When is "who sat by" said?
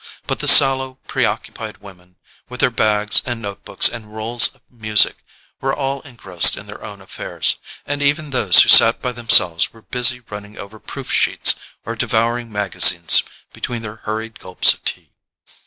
8.63-9.11